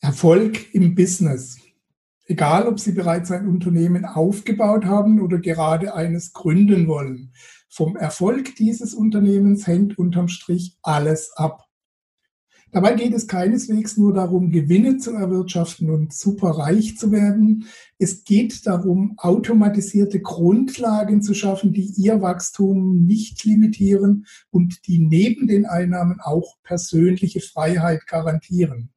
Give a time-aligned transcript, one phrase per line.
[0.00, 1.56] Erfolg im Business.
[2.24, 7.32] Egal, ob Sie bereits ein Unternehmen aufgebaut haben oder gerade eines gründen wollen.
[7.68, 11.64] Vom Erfolg dieses Unternehmens hängt unterm Strich alles ab.
[12.70, 17.64] Dabei geht es keineswegs nur darum, Gewinne zu erwirtschaften und superreich zu werden.
[17.98, 25.48] Es geht darum, automatisierte Grundlagen zu schaffen, die ihr Wachstum nicht limitieren und die neben
[25.48, 28.90] den Einnahmen auch persönliche Freiheit garantieren.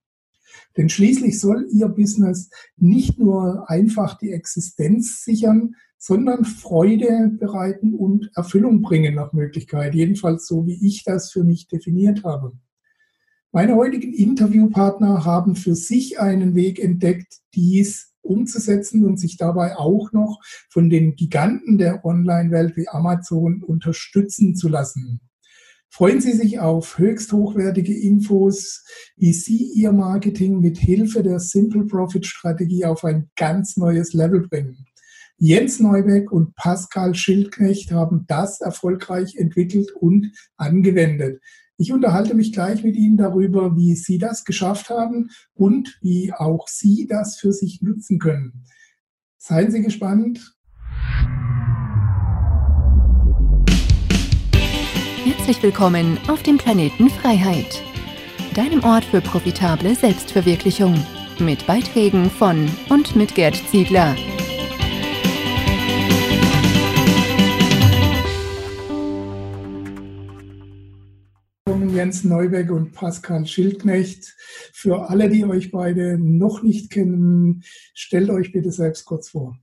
[0.78, 8.32] Denn schließlich soll Ihr Business nicht nur einfach die Existenz sichern, sondern Freude bereiten und
[8.36, 9.94] Erfüllung bringen nach Möglichkeit.
[9.94, 12.54] Jedenfalls so, wie ich das für mich definiert habe.
[13.52, 20.12] Meine heutigen Interviewpartner haben für sich einen Weg entdeckt, dies umzusetzen und sich dabei auch
[20.12, 25.20] noch von den Giganten der Online-Welt wie Amazon unterstützen zu lassen.
[25.94, 28.86] Freuen Sie sich auf höchst hochwertige Infos,
[29.18, 34.48] wie Sie Ihr Marketing mit Hilfe der Simple Profit Strategie auf ein ganz neues Level
[34.48, 34.86] bringen.
[35.36, 41.42] Jens Neubeck und Pascal Schildknecht haben das erfolgreich entwickelt und angewendet.
[41.76, 46.70] Ich unterhalte mich gleich mit Ihnen darüber, wie Sie das geschafft haben und wie auch
[46.70, 48.64] Sie das für sich nutzen können.
[49.38, 50.56] Seien Sie gespannt.
[55.52, 57.84] Herzlich willkommen auf dem Planeten Freiheit,
[58.56, 60.96] deinem Ort für profitable Selbstverwirklichung,
[61.40, 64.16] mit Beiträgen von und mit Gerd Ziegler.
[71.94, 74.34] Jens Neubeck und Pascal Schildknecht.
[74.72, 77.64] Für alle, die euch beide noch nicht kennen,
[77.94, 79.60] stellt euch bitte selbst kurz vor.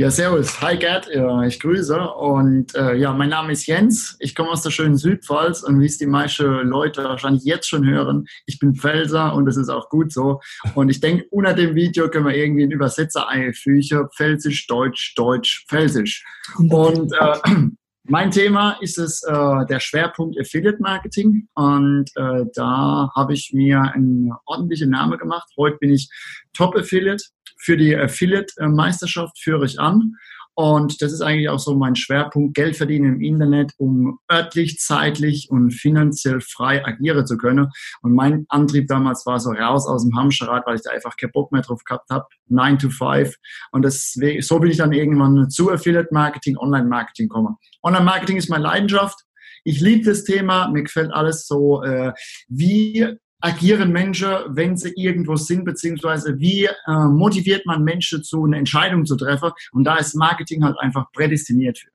[0.00, 0.62] Ja, servus.
[0.62, 1.10] Hi Gerd,
[1.46, 2.00] ich grüße.
[2.00, 4.16] Und äh, ja, mein Name ist Jens.
[4.18, 7.86] Ich komme aus der schönen Südpfalz und wie es die meisten Leute wahrscheinlich jetzt schon
[7.86, 10.40] hören, ich bin Pfälzer und das ist auch gut so.
[10.74, 14.08] Und ich denke, unter dem Video können wir irgendwie einen Übersetzer einfügen.
[14.16, 16.24] Pfälzisch, Deutsch, Deutsch, Pfälzisch.
[16.56, 17.36] Und äh,
[18.04, 23.82] mein Thema ist es äh, der Schwerpunkt Affiliate Marketing und äh, da habe ich mir
[23.82, 25.50] einen ordentlichen Namen gemacht.
[25.58, 26.08] Heute bin ich
[26.54, 27.22] Top Affiliate
[27.62, 30.14] für die Affiliate-Meisterschaft führe ich an.
[30.54, 35.48] Und das ist eigentlich auch so mein Schwerpunkt, Geld verdienen im Internet, um örtlich, zeitlich
[35.48, 37.68] und finanziell frei agieren zu können.
[38.02, 41.32] Und mein Antrieb damals war so raus aus dem Hamsterrad, weil ich da einfach keinen
[41.32, 42.26] Bock mehr drauf gehabt habe.
[42.48, 43.34] 9 to 5.
[43.72, 47.56] Und deswegen, so bin ich dann irgendwann zu Affiliate Marketing, Online Marketing gekommen.
[47.82, 49.18] Online Marketing ist meine Leidenschaft.
[49.64, 50.68] Ich liebe das Thema.
[50.68, 52.12] Mir gefällt alles so, äh,
[52.48, 58.58] wie agieren Menschen, wenn sie irgendwo sind, beziehungsweise wie äh, motiviert man Menschen zu einer
[58.58, 59.50] Entscheidung zu treffen.
[59.72, 61.90] Und da ist Marketing halt einfach prädestiniert für.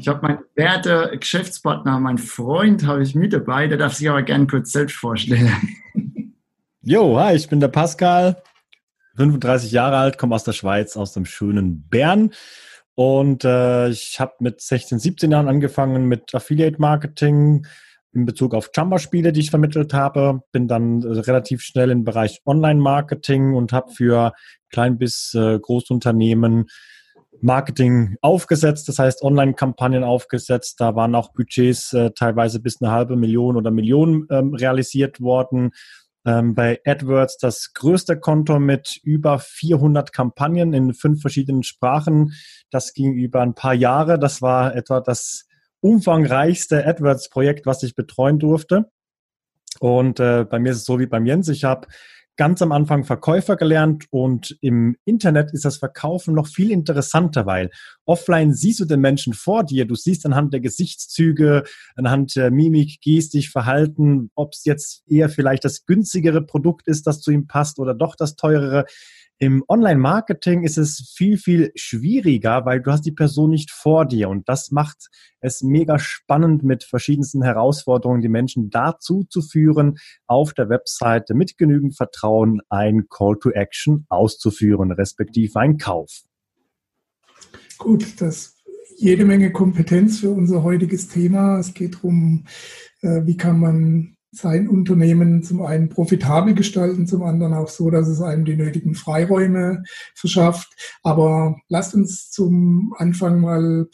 [0.00, 3.68] Ich habe meinen werte Geschäftspartner, mein Freund, habe ich mit dabei.
[3.68, 5.52] Der darf sich aber gerne kurz selbst vorstellen.
[6.82, 8.42] Jo, hi, ich bin der Pascal,
[9.16, 12.32] 35 Jahre alt, komme aus der Schweiz, aus dem schönen Bern.
[12.94, 17.66] Und äh, ich habe mit 16, 17 Jahren angefangen mit Affiliate Marketing,
[18.12, 20.42] in Bezug auf Jumper-Spiele, die ich vermittelt habe.
[20.52, 24.32] Bin dann äh, relativ schnell im Bereich Online-Marketing und habe für
[24.70, 26.66] Klein- bis äh, Großunternehmen
[27.42, 30.80] Marketing aufgesetzt, das heißt Online-Kampagnen aufgesetzt.
[30.80, 35.70] Da waren auch Budgets äh, teilweise bis eine halbe Million oder Million ähm, realisiert worden.
[36.26, 42.34] Ähm, bei AdWords das größte Konto mit über 400 Kampagnen in fünf verschiedenen Sprachen.
[42.70, 44.18] Das ging über ein paar Jahre.
[44.18, 45.46] Das war etwa das
[45.80, 48.90] umfangreichste AdWords-Projekt, was ich betreuen durfte.
[49.78, 51.48] Und äh, bei mir ist es so wie beim Jens.
[51.48, 51.88] Ich habe
[52.40, 57.68] ganz am Anfang Verkäufer gelernt und im Internet ist das Verkaufen noch viel interessanter, weil
[58.06, 59.84] offline siehst du den Menschen vor dir.
[59.84, 61.64] Du siehst anhand der Gesichtszüge,
[61.96, 67.20] anhand der Mimik, Gestik, Verhalten, ob es jetzt eher vielleicht das günstigere Produkt ist, das
[67.20, 68.86] zu ihm passt oder doch das teurere.
[69.42, 74.28] Im Online-Marketing ist es viel, viel schwieriger, weil du hast die Person nicht vor dir
[74.28, 75.08] und das macht
[75.40, 79.96] es mega spannend, mit verschiedensten Herausforderungen die Menschen dazu zu führen,
[80.26, 82.29] auf der Webseite mit genügend Vertrauen
[82.68, 86.22] ein Call to Action auszuführen, respektive ein Kauf.
[87.78, 88.56] Gut, das
[88.96, 91.58] jede Menge Kompetenz für unser heutiges Thema.
[91.58, 92.44] Es geht darum,
[93.00, 98.06] äh, wie kann man sein Unternehmen zum einen profitabel gestalten, zum anderen auch so, dass
[98.08, 99.82] es einem die nötigen Freiräume
[100.14, 100.98] verschafft.
[101.02, 103.88] Aber lasst uns zum Anfang mal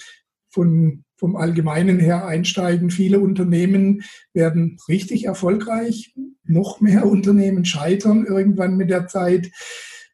[0.50, 2.90] von, vom Allgemeinen her einsteigen.
[2.90, 4.02] Viele Unternehmen
[4.32, 6.14] werden richtig erfolgreich.
[6.44, 9.50] Noch mehr Unternehmen scheitern irgendwann mit der Zeit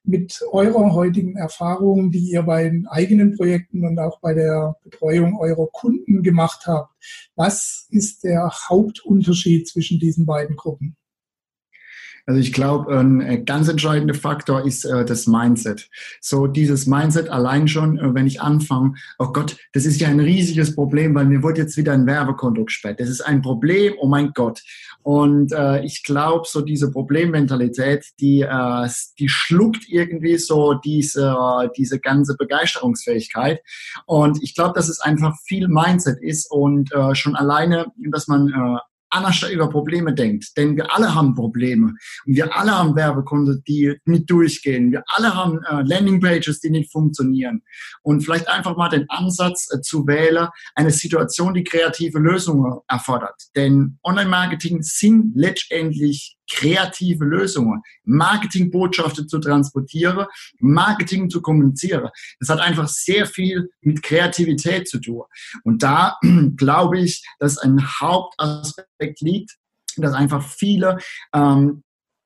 [0.05, 5.39] mit eurer heutigen Erfahrung, die ihr bei den eigenen Projekten und auch bei der Betreuung
[5.39, 6.93] eurer Kunden gemacht habt.
[7.37, 10.97] Was ist der Hauptunterschied zwischen diesen beiden Gruppen?
[12.27, 15.89] Also ich glaube, ein äh, ganz entscheidender Faktor ist äh, das Mindset.
[16.21, 20.21] So dieses Mindset allein schon, äh, wenn ich anfange, oh Gott, das ist ja ein
[20.21, 23.01] riesiges Problem, weil mir wurde jetzt wieder ein Werbekonto gesperrt.
[23.01, 24.63] Das ist ein Problem, oh mein Gott.
[25.03, 31.37] Und äh, ich glaube, so diese Problemmentalität, die, äh, die schluckt irgendwie so diese,
[31.77, 33.61] diese ganze Begeisterungsfähigkeit.
[34.07, 38.49] Und ich glaube, dass es einfach viel Mindset ist und äh, schon alleine, dass man
[38.49, 38.79] äh,
[39.13, 40.57] anders über Probleme denkt.
[40.57, 41.95] Denn wir alle haben Probleme.
[42.27, 44.93] Und wir alle haben Werbekunden, die nicht durchgehen.
[44.93, 47.63] Wir alle haben äh, Landingpages, die nicht funktionieren.
[48.03, 53.41] Und vielleicht einfach mal den Ansatz äh, zu wählen, eine Situation, die kreative Lösungen erfordert.
[53.57, 60.27] Denn Online-Marketing sind letztendlich kreative Lösungen, Marketingbotschaften zu transportieren,
[60.59, 62.09] Marketing zu kommunizieren.
[62.41, 65.23] Das hat einfach sehr viel mit Kreativität zu tun.
[65.65, 66.19] Und da
[66.57, 69.57] glaube ich, dass ein Hauptaspekt liegt,
[69.97, 70.99] dass einfach viele
[71.35, 71.83] ähm,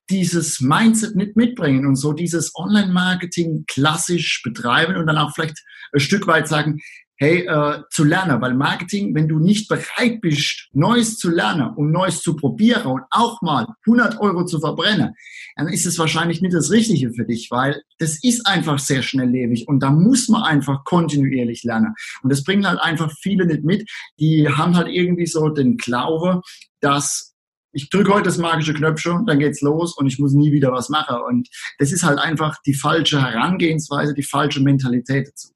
[0.08, 6.00] dieses Mindset nicht mitbringen und so dieses Online-Marketing klassisch betreiben und dann auch vielleicht ein
[6.00, 6.80] Stück weit sagen,
[7.18, 11.90] hey, äh, zu lernen, weil Marketing, wenn du nicht bereit bist, Neues zu lernen und
[11.90, 15.14] Neues zu probieren und auch mal 100 Euro zu verbrennen,
[15.56, 19.66] dann ist es wahrscheinlich nicht das Richtige für dich, weil das ist einfach sehr schnelllebig
[19.66, 21.94] und da muss man einfach kontinuierlich lernen.
[22.22, 23.88] Und das bringen halt einfach viele nicht mit,
[24.20, 26.42] die haben halt irgendwie so den Glaube,
[26.80, 27.34] dass
[27.72, 30.88] ich drücke heute das magische Knöpfchen, dann geht's los und ich muss nie wieder was
[30.88, 31.16] machen.
[31.28, 31.48] Und
[31.78, 35.48] das ist halt einfach die falsche Herangehensweise, die falsche Mentalität dazu.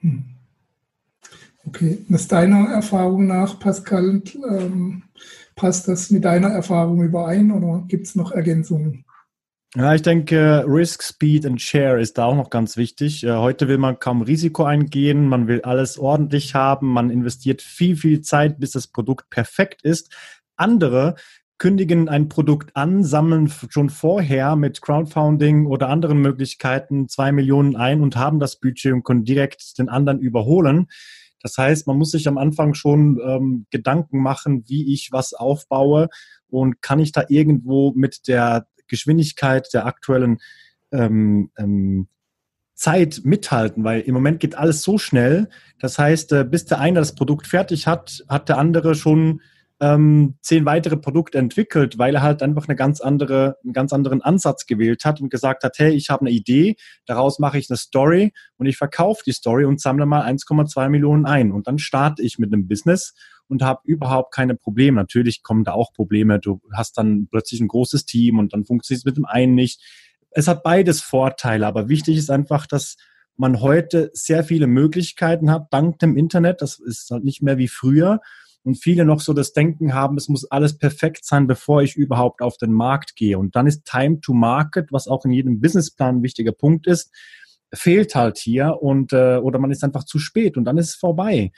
[0.00, 0.33] Hm.
[1.66, 5.02] Okay, ist deiner Erfahrung nach, Pascal, ähm,
[5.56, 9.04] passt das mit deiner Erfahrung überein oder gibt es noch Ergänzungen?
[9.76, 13.24] Ja, ich denke, Risk, Speed and Share ist da auch noch ganz wichtig.
[13.24, 17.96] Äh, heute will man kaum Risiko eingehen, man will alles ordentlich haben, man investiert viel,
[17.96, 20.14] viel Zeit, bis das Produkt perfekt ist.
[20.56, 21.16] Andere
[21.58, 28.00] kündigen ein Produkt an, sammeln schon vorher mit Crowdfunding oder anderen Möglichkeiten zwei Millionen ein
[28.00, 30.86] und haben das Budget und können direkt den anderen überholen.
[31.44, 36.08] Das heißt, man muss sich am Anfang schon ähm, Gedanken machen, wie ich was aufbaue
[36.48, 40.38] und kann ich da irgendwo mit der Geschwindigkeit der aktuellen
[40.90, 42.08] ähm, ähm,
[42.72, 45.50] Zeit mithalten, weil im Moment geht alles so schnell.
[45.78, 49.42] Das heißt, äh, bis der eine das Produkt fertig hat, hat der andere schon
[49.84, 54.22] ähm, zehn weitere Produkte entwickelt, weil er halt einfach eine ganz andere, einen ganz anderen
[54.22, 57.76] Ansatz gewählt hat und gesagt hat, hey, ich habe eine Idee, daraus mache ich eine
[57.76, 61.52] Story und ich verkaufe die Story und sammle mal 1,2 Millionen ein.
[61.52, 63.14] Und dann starte ich mit einem Business
[63.46, 64.96] und habe überhaupt keine Probleme.
[64.96, 66.38] Natürlich kommen da auch Probleme.
[66.38, 69.82] Du hast dann plötzlich ein großes Team und dann funktioniert es mit dem einen nicht.
[70.30, 72.96] Es hat beides Vorteile, aber wichtig ist einfach, dass
[73.36, 76.62] man heute sehr viele Möglichkeiten hat, dank dem Internet.
[76.62, 78.20] Das ist halt nicht mehr wie früher
[78.64, 82.40] und viele noch so das Denken haben, es muss alles perfekt sein, bevor ich überhaupt
[82.40, 83.38] auf den Markt gehe.
[83.38, 87.12] Und dann ist Time to Market, was auch in jedem Businessplan ein wichtiger Punkt ist,
[87.72, 90.94] fehlt halt hier und äh, oder man ist einfach zu spät und dann ist es
[90.94, 91.52] vorbei.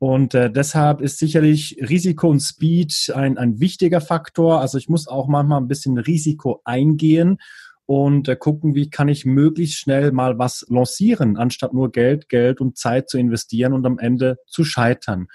[0.00, 4.60] Und äh, deshalb ist sicherlich Risiko und Speed ein, ein wichtiger Faktor.
[4.60, 7.38] Also ich muss auch manchmal ein bisschen Risiko eingehen
[7.86, 12.60] und äh, gucken, wie kann ich möglichst schnell mal was lancieren, anstatt nur Geld, Geld
[12.60, 15.28] und Zeit zu investieren und am Ende zu scheitern.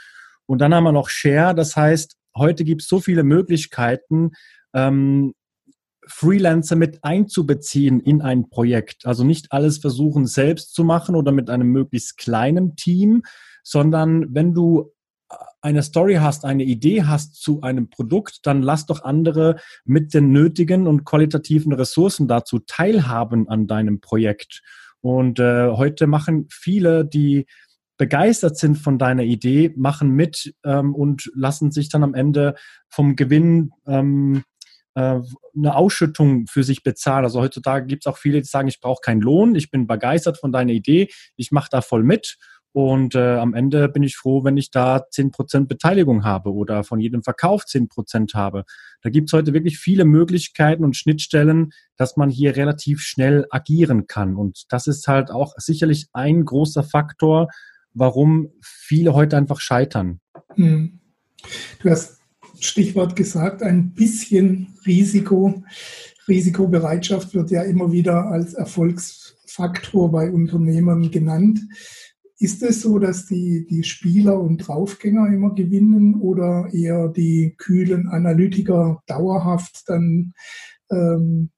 [0.45, 4.31] Und dann haben wir noch Share, das heißt, heute gibt es so viele Möglichkeiten,
[4.74, 5.34] ähm,
[6.07, 9.06] Freelancer mit einzubeziehen in ein Projekt.
[9.06, 13.23] Also nicht alles versuchen selbst zu machen oder mit einem möglichst kleinen Team,
[13.64, 14.92] sondern wenn du
[15.62, 20.31] eine Story hast, eine Idee hast zu einem Produkt, dann lass doch andere mit den
[20.31, 24.62] nötigen und qualitativen Ressourcen dazu teilhaben an deinem Projekt.
[25.00, 27.45] Und äh, heute machen viele, die
[27.97, 32.56] begeistert sind von deiner Idee, machen mit ähm, und lassen sich dann am Ende
[32.90, 34.44] vom Gewinn ähm,
[34.95, 35.19] äh,
[35.56, 37.26] eine Ausschüttung für sich bezahlen.
[37.26, 40.38] Also heutzutage gibt es auch viele, die sagen, ich brauche keinen Lohn, ich bin begeistert
[40.40, 42.38] von deiner Idee, ich mache da voll mit.
[42.76, 46.83] Und äh, am Ende bin ich froh, wenn ich da zehn Prozent Beteiligung habe oder
[46.83, 48.66] von jedem Verkauf zehn Prozent habe.
[49.04, 54.07] Da gibt es heute wirklich viele Möglichkeiten und Schnittstellen, dass man hier relativ schnell agieren
[54.07, 54.35] kann.
[54.35, 57.47] Und das ist halt auch sicherlich ein großer Faktor,
[57.94, 60.19] warum viele heute einfach scheitern.
[60.56, 61.00] Hm.
[61.80, 62.19] Du hast
[62.59, 65.64] Stichwort gesagt, ein bisschen Risiko.
[66.28, 71.59] Risikobereitschaft wird ja immer wieder als Erfolgsfaktor bei Unternehmen genannt.
[72.40, 78.07] Ist es so, dass die, die Spieler und Draufgänger immer gewinnen oder eher die kühlen
[78.07, 80.33] Analytiker dauerhaft dann
[80.92, 81.52] ähm,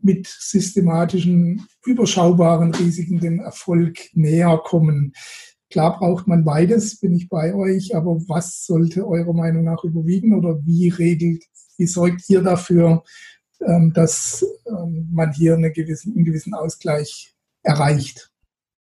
[0.00, 5.12] mit systematischen, überschaubaren Risiken dem Erfolg näher kommen?
[5.70, 10.34] Klar braucht man beides, bin ich bei euch, aber was sollte eurer Meinung nach überwiegen
[10.34, 11.44] oder wie regelt,
[11.76, 13.02] wie sorgt ihr dafür,
[13.60, 18.30] ähm, dass ähm, man hier eine gewissen, einen gewissen Ausgleich erreicht.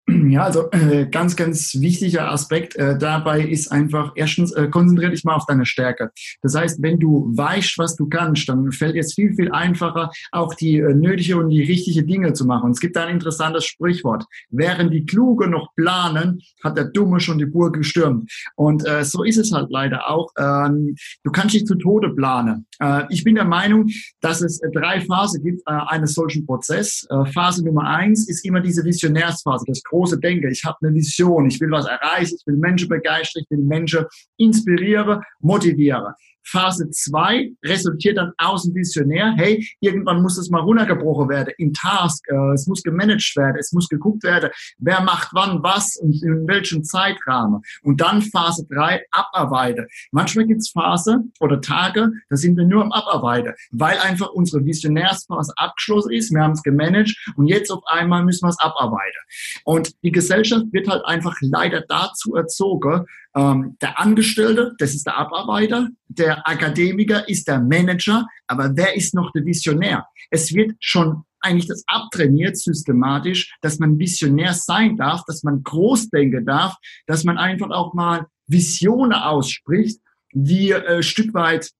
[0.08, 5.22] Ja, also äh, ganz, ganz wichtiger Aspekt äh, dabei ist einfach, erstens, äh, konzentriere dich
[5.22, 6.10] mal auf deine Stärke.
[6.42, 10.54] Das heißt, wenn du weißt, was du kannst, dann fällt es viel, viel einfacher, auch
[10.54, 12.64] die äh, nötige und die richtige Dinge zu machen.
[12.64, 14.24] Und es gibt da ein interessantes Sprichwort.
[14.50, 18.28] Während die Kluge noch planen, hat der Dumme schon die Burg gestürmt.
[18.56, 20.30] Und äh, so ist es halt leider auch.
[20.36, 22.66] Ähm, du kannst dich zu Tode planen.
[22.80, 23.88] Äh, ich bin der Meinung,
[24.20, 27.06] dass es äh, drei Phasen gibt äh, eines solchen Prozesses.
[27.08, 29.80] Äh, Phase Nummer eins ist immer diese Visionärsphase, das
[30.10, 30.50] Denken.
[30.50, 34.04] Ich habe eine Vision, ich will was erreichen, ich will Menschen begeistern, ich will Menschen
[34.36, 36.14] inspirieren, motivieren.
[36.44, 41.72] Phase 2 resultiert dann aus dem Visionär, hey, irgendwann muss das mal runtergebrochen werden in
[41.72, 46.22] Task, äh, es muss gemanagt werden, es muss geguckt werden, wer macht wann was und
[46.22, 47.62] in welchem Zeitrahmen.
[47.82, 49.86] Und dann Phase 3, abarbeiten.
[50.10, 55.52] Manchmal gibt's Phase oder Tage, da sind wir nur am Abarbeiten, weil einfach unsere Visionärsphase
[55.56, 59.20] abgeschlossen ist, wir haben es gemanagt und jetzt auf einmal müssen wir es abarbeiten.
[59.64, 65.16] Und die Gesellschaft wird halt einfach leider dazu erzogen, ähm, der Angestellte, das ist der
[65.16, 70.06] Abarbeiter, der Akademiker ist der Manager, aber wer ist noch der Visionär?
[70.30, 76.10] Es wird schon eigentlich das abtrainiert systematisch, dass man Visionär sein darf, dass man groß
[76.10, 79.98] denken darf, dass man einfach auch mal Visionen ausspricht,
[80.32, 81.70] die äh, Stück weit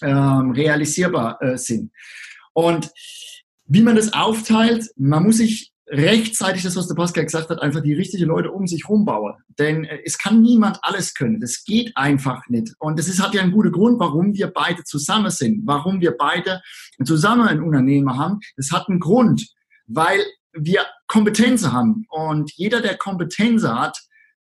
[0.00, 1.92] ähm, realisierbar äh, sind.
[2.52, 2.90] Und
[3.64, 7.82] wie man das aufteilt, man muss sich rechtzeitig das, was der Pascal gesagt hat, einfach
[7.82, 9.34] die richtigen Leute um sich rumbauen.
[9.58, 11.40] Denn äh, es kann niemand alles können.
[11.40, 12.74] Das geht einfach nicht.
[12.78, 16.16] Und das ist, hat ja einen guten Grund, warum wir beide zusammen sind, warum wir
[16.16, 16.60] beide
[17.04, 18.40] zusammen ein Unternehmen haben.
[18.56, 19.48] Das hat einen Grund,
[19.86, 20.20] weil
[20.52, 22.06] wir Kompetenzen haben.
[22.10, 23.98] Und jeder, der Kompetenzen hat,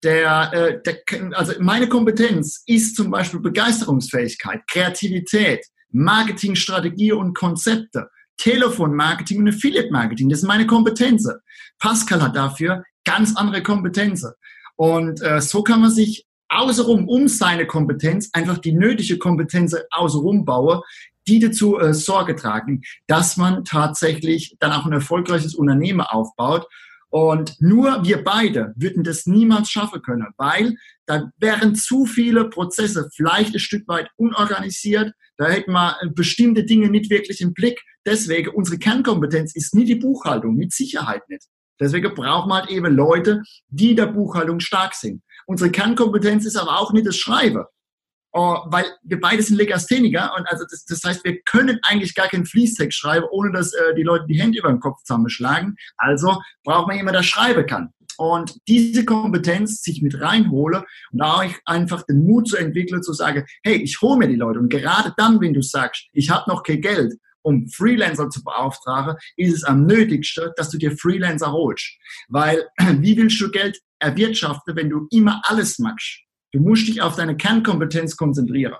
[0.02, 0.98] der, äh, der,
[1.36, 8.08] also meine Kompetenz ist zum Beispiel Begeisterungsfähigkeit, Kreativität, Marketingstrategie und Konzepte.
[8.36, 10.28] Telefonmarketing und Affiliate-Marketing.
[10.28, 11.34] Das sind meine Kompetenzen.
[11.78, 14.32] Pascal hat dafür ganz andere Kompetenzen.
[14.76, 20.44] Und äh, so kann man sich außenrum um seine Kompetenz einfach die nötige Kompetenz außenrum
[20.44, 20.80] bauen,
[21.26, 26.66] die dazu äh, Sorge tragen, dass man tatsächlich dann auch ein erfolgreiches Unternehmen aufbaut.
[27.14, 30.74] Und nur wir beide würden das niemals schaffen können, weil
[31.06, 36.64] da wären zu viele Prozesse vielleicht ein Stück weit unorganisiert, da hätten wir äh, bestimmte
[36.64, 37.80] Dinge nicht wirklich im Blick.
[38.04, 41.44] Deswegen, unsere Kernkompetenz ist nie die Buchhaltung, mit Sicherheit nicht.
[41.78, 45.22] Deswegen braucht man halt eben Leute, die der Buchhaltung stark sind.
[45.46, 47.62] Unsere Kernkompetenz ist aber auch nicht das Schreiben.
[48.36, 52.26] Uh, weil wir beide sind Legastheniker und also das, das, heißt, wir können eigentlich gar
[52.26, 55.76] keinen Fließtext schreiben, ohne dass äh, die Leute die Hände über den Kopf zusammenschlagen.
[55.98, 57.90] Also braucht man jemanden, der schreiben kann.
[58.16, 63.44] Und diese Kompetenz sich mit reinhole und auch einfach den Mut zu entwickeln, zu sagen,
[63.62, 64.58] hey, ich hole mir die Leute.
[64.58, 69.16] Und gerade dann, wenn du sagst, ich habe noch kein Geld, um Freelancer zu beauftragen,
[69.36, 71.96] ist es am nötigsten, dass du dir Freelancer holst.
[72.28, 72.66] Weil
[72.98, 76.24] wie willst du Geld erwirtschaften, wenn du immer alles machst?
[76.54, 78.74] Du musst dich auf deine Kernkompetenz konzentrieren.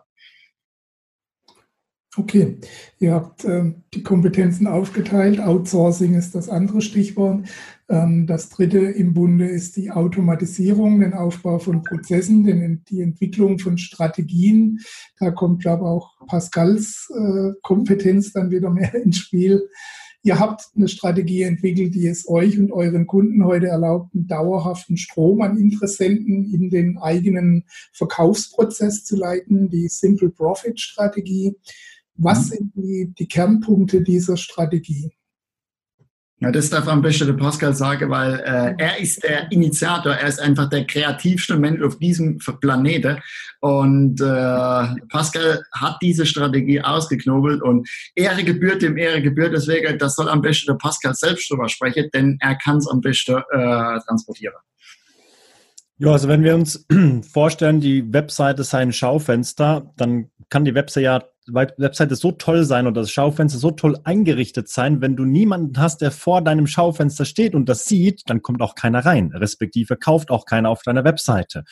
[2.17, 2.59] Okay,
[3.01, 5.41] ihr habt äh, die Kompetenzen aufgeteilt.
[5.41, 7.49] Outsourcing ist das andere Stichwort.
[7.89, 13.59] Ähm, das dritte im Bunde ist die Automatisierung, den Aufbau von Prozessen, den, die Entwicklung
[13.59, 14.79] von Strategien.
[15.19, 19.69] Da kommt, glaube ich, auch Pascals äh, Kompetenz dann wieder mehr ins Spiel.
[20.25, 24.97] Ihr habt eine Strategie entwickelt, die es euch und euren Kunden heute erlaubt, einen dauerhaften
[24.97, 31.55] Strom an Interessenten in den eigenen Verkaufsprozess zu leiten, die Simple Profit Strategie.
[32.17, 32.55] Was mhm.
[32.55, 35.13] sind die, die Kernpunkte dieser Strategie?
[36.45, 40.29] Ja, das darf am besten der Pascal sagen, weil äh, er ist der Initiator, er
[40.29, 43.19] ist einfach der kreativste Mensch auf diesem Planeten.
[43.61, 49.55] Und äh, Pascal hat diese Strategie ausgeknobelt und Ehre gebührt dem Ehre gebührt.
[49.55, 53.01] Deswegen, das soll am besten der Pascal selbst drüber sprechen, denn er kann es am
[53.01, 54.57] besten äh, transportieren.
[55.99, 56.87] Ja, also wenn wir uns
[57.33, 62.87] vorstellen, die Webseite ist ein Schaufenster, dann kann die Webseite ja Webseite so toll sein
[62.87, 67.27] und das Schaufenster so toll eingerichtet sein, wenn du niemanden hast, der vor deinem Schaufenster
[67.27, 71.05] steht und das sieht, dann kommt auch keiner rein, respektive kauft auch keiner auf deiner
[71.05, 71.65] Webseite.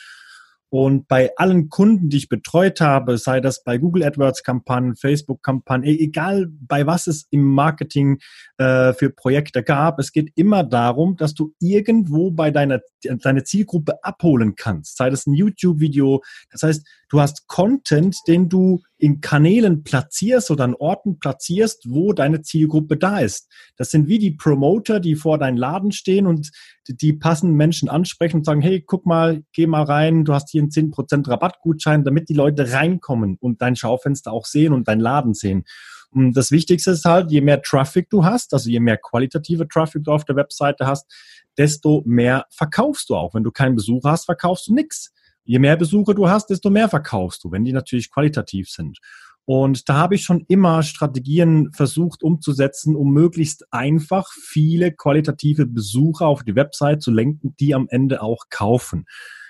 [0.73, 6.03] Und bei allen Kunden, die ich betreut habe, sei das bei Google AdWords-Kampagnen, Facebook-Kampagnen, e-,
[6.03, 8.17] egal bei was es im Marketing
[8.57, 14.03] äh, für Projekte gab, es geht immer darum, dass du irgendwo bei deiner deine Zielgruppe
[14.03, 14.97] abholen kannst.
[14.97, 20.63] Sei das ein YouTube-Video, das heißt, du hast Content, den du in Kanälen platzierst oder
[20.63, 23.51] an Orten platzierst, wo deine Zielgruppe da ist.
[23.75, 26.51] Das sind wie die Promoter, die vor deinem Laden stehen und
[26.87, 30.61] die passenden Menschen ansprechen und sagen, hey, guck mal, geh mal rein, du hast hier
[30.61, 35.33] einen 10% Rabattgutschein, damit die Leute reinkommen und dein Schaufenster auch sehen und dein Laden
[35.33, 35.65] sehen.
[36.11, 40.05] Und das Wichtigste ist halt, je mehr Traffic du hast, also je mehr qualitative Traffic
[40.05, 41.11] du auf der Webseite hast,
[41.57, 43.33] desto mehr verkaufst du auch.
[43.33, 45.11] Wenn du keinen Besucher hast, verkaufst du nichts.
[45.43, 48.99] Je mehr Besucher du hast, desto mehr verkaufst du, wenn die natürlich qualitativ sind.
[49.45, 56.27] Und da habe ich schon immer Strategien versucht umzusetzen, um möglichst einfach viele qualitative Besucher
[56.27, 59.05] auf die Website zu lenken, die am Ende auch kaufen.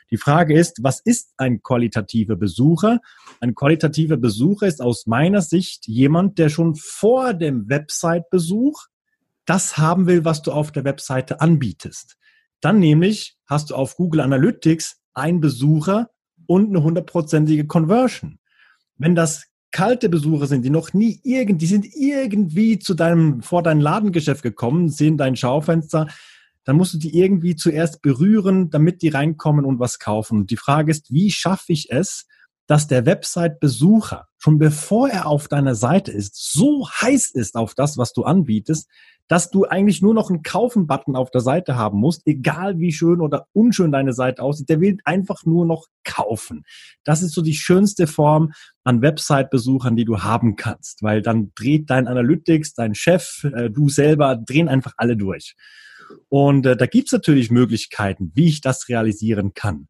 [0.09, 2.99] Die Frage ist, was ist ein qualitativer Besucher?
[3.39, 8.87] Ein qualitativer Besucher ist aus meiner Sicht jemand, der schon vor dem Website-Besuch
[9.45, 12.17] das haben will, was du auf der Webseite anbietest.
[12.61, 16.09] Dann nämlich hast du auf Google Analytics einen Besucher
[16.45, 18.39] und eine hundertprozentige Conversion.
[18.97, 23.63] Wenn das kalte Besucher sind, die noch nie irgend, die sind irgendwie zu deinem, vor
[23.63, 26.07] dein Ladengeschäft gekommen, sehen dein Schaufenster,
[26.63, 30.41] dann musst du die irgendwie zuerst berühren, damit die reinkommen und was kaufen.
[30.41, 32.25] Und die Frage ist, wie schaffe ich es,
[32.67, 37.97] dass der Website-Besucher schon bevor er auf deiner Seite ist, so heiß ist auf das,
[37.97, 38.89] was du anbietest,
[39.27, 43.21] dass du eigentlich nur noch einen Kaufen-Button auf der Seite haben musst, egal wie schön
[43.21, 44.67] oder unschön deine Seite aussieht.
[44.69, 46.63] Der will einfach nur noch kaufen.
[47.05, 48.51] Das ist so die schönste Form
[48.83, 53.87] an Website-Besuchern, die du haben kannst, weil dann dreht dein Analytics, dein Chef, äh, du
[53.87, 55.55] selber, drehen einfach alle durch.
[56.27, 59.87] Und äh, da gibt's natürlich Möglichkeiten, wie ich das realisieren kann.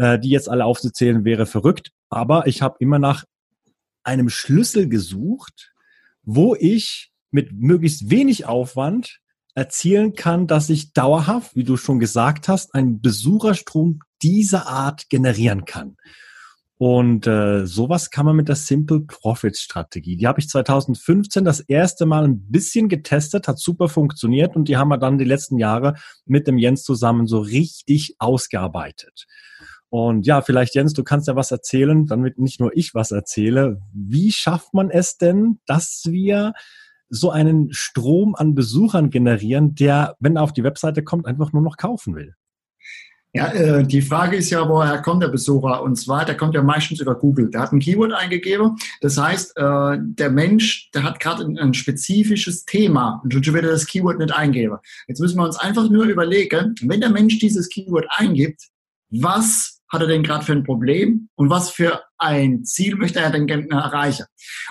[0.00, 3.24] Äh, die jetzt alle aufzuzählen wäre verrückt, aber ich habe immer nach
[4.02, 5.72] einem Schlüssel gesucht,
[6.22, 9.20] wo ich mit möglichst wenig Aufwand
[9.54, 15.64] erzielen kann, dass ich dauerhaft, wie du schon gesagt hast, einen Besucherstrom dieser Art generieren
[15.64, 15.96] kann.
[16.78, 20.16] Und äh, sowas kann man mit der Simple Profits Strategie.
[20.16, 24.78] Die habe ich 2015 das erste Mal ein bisschen getestet, hat super funktioniert und die
[24.78, 29.26] haben wir dann die letzten Jahre mit dem Jens zusammen so richtig ausgearbeitet.
[29.90, 33.82] Und ja, vielleicht Jens, du kannst ja was erzählen, damit nicht nur ich was erzähle.
[33.92, 36.52] Wie schafft man es denn, dass wir
[37.08, 41.62] so einen Strom an Besuchern generieren, der, wenn er auf die Webseite kommt, einfach nur
[41.62, 42.34] noch kaufen will?
[43.32, 45.82] Ja, äh, die Frage ist ja, woher kommt der Besucher?
[45.82, 47.48] Und zwar, der kommt ja meistens über Google.
[47.50, 48.76] Der hat ein Keyword eingegeben.
[49.00, 53.86] Das heißt, äh, der Mensch, der hat gerade ein, spezifisches Thema und schon wieder das
[53.86, 54.78] Keyword nicht eingeben.
[55.06, 58.68] Jetzt müssen wir uns einfach nur überlegen, wenn der Mensch dieses Keyword eingibt,
[59.10, 63.30] was hat er denn gerade für ein Problem und was für ein Ziel möchte er
[63.30, 64.26] denn erreichen.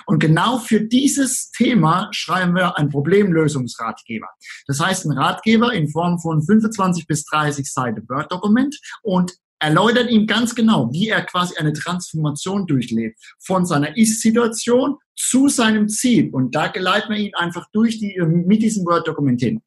[0.06, 4.28] Und genau für dieses Thema schreiben wir einen Problemlösungsratgeber.
[4.66, 10.26] Das heißt, ein Ratgeber in Form von 25 bis 30 Seiten Word-Dokument und erläutert ihm
[10.26, 16.30] ganz genau, wie er quasi eine Transformation durchlebt von seiner Ist-Situation zu seinem Ziel.
[16.32, 19.62] Und da geleiten wir ihn einfach durch die, mit diesem Word-Dokument hin.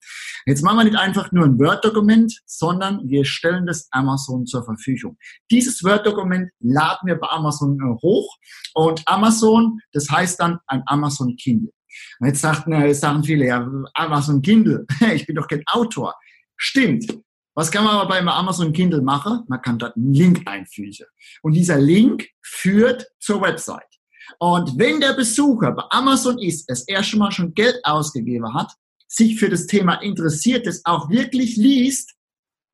[0.45, 5.17] Jetzt machen wir nicht einfach nur ein Word-Dokument, sondern wir stellen das Amazon zur Verfügung.
[5.51, 8.35] Dieses Word-Dokument laden wir bei Amazon äh, hoch
[8.73, 11.71] und Amazon, das heißt dann ein Amazon Kindle.
[12.19, 16.15] Und jetzt sagten, jetzt sagen viele, ja, Amazon Kindle, ich bin doch kein Autor.
[16.57, 17.05] Stimmt,
[17.55, 19.43] was kann man aber beim Amazon Kindle machen?
[19.47, 21.05] Man kann dort einen Link einfügen.
[21.41, 23.81] Und dieser Link führt zur Website.
[24.39, 28.73] Und wenn der Besucher bei Amazon ist, es erst Mal schon Geld ausgegeben hat,
[29.07, 32.13] sich für das Thema interessiert, es auch wirklich liest,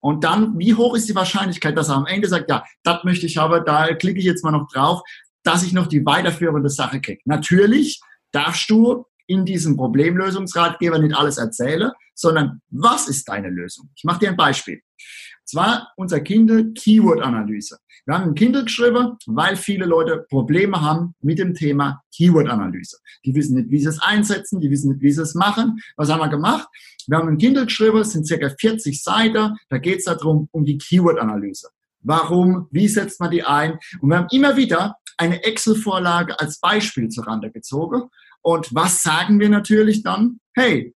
[0.01, 3.25] und dann, wie hoch ist die Wahrscheinlichkeit, dass er am Ende sagt, ja, das möchte
[3.25, 5.01] ich aber, da klicke ich jetzt mal noch drauf,
[5.43, 7.21] dass ich noch die weiterführende Sache kriege.
[7.25, 7.99] Natürlich
[8.31, 13.89] darfst du in diesem Problemlösungsratgeber nicht alles erzählen, sondern was ist deine Lösung?
[13.95, 14.75] Ich mache dir ein Beispiel.
[14.75, 17.77] Und zwar unser Kindle Keyword-Analyse.
[18.05, 22.97] Wir haben ein Kindle geschrieben, weil viele Leute Probleme haben mit dem Thema Keyword-Analyse.
[23.25, 25.79] Die wissen nicht, wie sie es einsetzen, die wissen nicht, wie sie es machen.
[25.95, 26.67] Was haben wir gemacht?
[27.07, 29.55] Wir haben ein Kindle geschrieben, es sind circa 40 Seiten.
[29.69, 31.69] Da geht es darum, um die Keyword-Analyse.
[32.01, 32.67] Warum?
[32.71, 33.79] Wie setzt man die ein?
[34.01, 38.09] Und wir haben immer wieder eine Excel-Vorlage als Beispiel zur Rande gezogen
[38.41, 40.39] und was sagen wir natürlich dann?
[40.55, 40.93] Hey,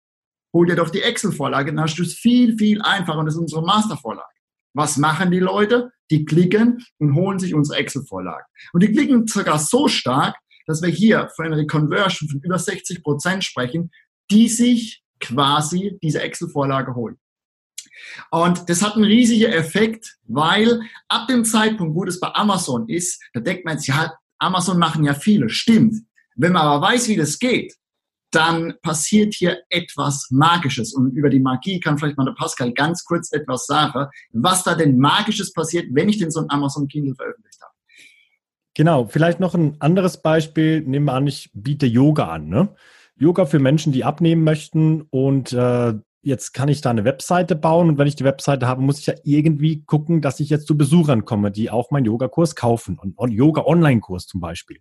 [0.53, 3.41] hol dir doch die Excel-Vorlage, dann hast du es viel, viel einfacher und das ist
[3.41, 4.29] unsere Master-Vorlage.
[4.75, 5.91] Was machen die Leute?
[6.11, 8.45] Die klicken und holen sich unsere Excel-Vorlage.
[8.73, 10.37] Und die klicken sogar so stark,
[10.67, 13.91] dass wir hier für eine Conversion von über 60 Prozent sprechen,
[14.31, 17.19] die sich quasi diese Excel-Vorlage holen.
[18.31, 23.23] Und das hat einen riesigen Effekt, weil ab dem Zeitpunkt, wo das bei Amazon ist,
[23.33, 25.97] da denkt man jetzt, ja, Amazon machen ja viele, stimmt.
[26.35, 27.75] Wenn man aber weiß, wie das geht,
[28.35, 30.95] dann passiert hier etwas Magisches.
[30.95, 34.75] Und über die Magie kann vielleicht mal der Pascal ganz kurz etwas sagen, was da
[34.75, 37.73] denn Magisches passiert, wenn ich denn so ein Amazon Kindle veröffentlicht habe.
[38.75, 40.81] Genau, vielleicht noch ein anderes Beispiel.
[40.81, 42.49] Nehmen wir an, ich biete Yoga an.
[42.49, 42.75] Ne?
[43.17, 47.89] Yoga für Menschen, die abnehmen möchten und äh, jetzt kann ich da eine Webseite bauen
[47.89, 50.79] und wenn ich die Webseite habe, muss ich ja irgendwie gucken, dass ich jetzt zu
[50.79, 54.79] Besuchern komme, die auch meinen Yogakurs kaufen und, und Yoga-Online-Kurs zum Beispiel.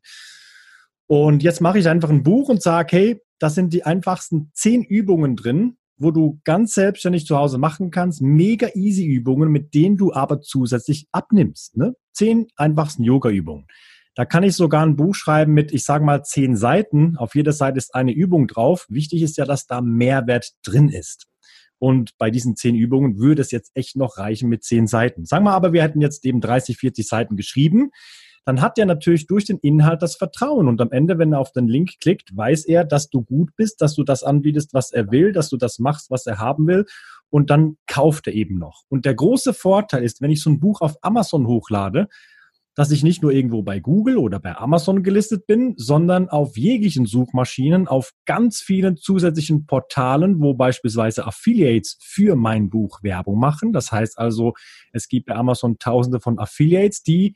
[1.08, 4.84] Und jetzt mache ich einfach ein Buch und sage, hey, das sind die einfachsten zehn
[4.84, 8.22] Übungen drin, wo du ganz selbstständig zu Hause machen kannst.
[8.22, 11.76] Mega easy Übungen, mit denen du aber zusätzlich abnimmst.
[11.76, 11.96] Ne?
[12.14, 13.66] Zehn einfachsten Yoga-Übungen.
[14.14, 17.18] Da kann ich sogar ein Buch schreiben mit, ich sage mal, zehn Seiten.
[17.18, 18.86] Auf jeder Seite ist eine Übung drauf.
[18.90, 21.26] Wichtig ist ja, dass da Mehrwert drin ist.
[21.80, 25.26] Und bei diesen zehn Übungen würde es jetzt echt noch reichen mit zehn Seiten.
[25.26, 27.90] Sagen wir aber, wir hätten jetzt eben 30, 40 Seiten geschrieben.
[28.46, 30.68] Dann hat er natürlich durch den Inhalt das Vertrauen.
[30.68, 33.82] Und am Ende, wenn er auf den Link klickt, weiß er, dass du gut bist,
[33.82, 36.86] dass du das anbietest, was er will, dass du das machst, was er haben will.
[37.30, 38.84] Und dann kauft er eben noch.
[38.90, 42.08] Und der große Vorteil ist, wenn ich so ein Buch auf Amazon hochlade,
[42.76, 47.06] dass ich nicht nur irgendwo bei Google oder bei Amazon gelistet bin, sondern auf jeglichen
[47.06, 53.74] Suchmaschinen, auf ganz vielen zusätzlichen Portalen, wo beispielsweise Affiliates für mein Buch Werbung machen.
[53.74, 54.54] Das heißt also,
[54.94, 57.36] es gibt bei Amazon tausende von Affiliates, die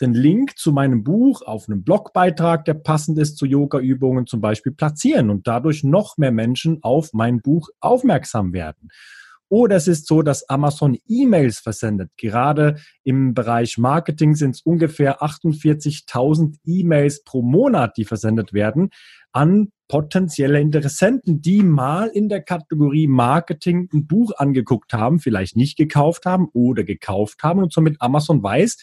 [0.00, 4.72] den Link zu meinem Buch auf einem Blogbeitrag, der passend ist zu Yoga-Übungen zum Beispiel,
[4.72, 8.90] platzieren und dadurch noch mehr Menschen auf mein Buch aufmerksam werden.
[9.48, 12.12] Oder es ist so, dass Amazon E-Mails versendet.
[12.16, 18.90] Gerade im Bereich Marketing sind es ungefähr 48.000 E-Mails pro Monat, die versendet werden
[19.32, 25.76] an potenzielle Interessenten, die mal in der Kategorie Marketing ein Buch angeguckt haben, vielleicht nicht
[25.76, 28.78] gekauft haben oder gekauft haben und somit Amazon weiß,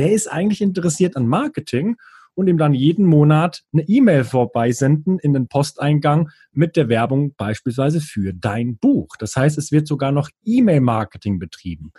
[0.00, 1.96] der ist eigentlich interessiert an Marketing
[2.34, 8.00] und ihm dann jeden Monat eine E-Mail vorbeisenden in den Posteingang mit der Werbung beispielsweise
[8.00, 9.08] für dein Buch.
[9.18, 11.92] Das heißt, es wird sogar noch E-Mail-Marketing betrieben.